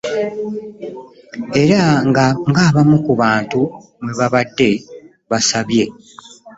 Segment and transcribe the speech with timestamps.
[1.61, 1.81] Era
[2.49, 3.61] ng'abamu ku bantu
[4.01, 4.69] bwe babadde
[5.29, 5.85] basabye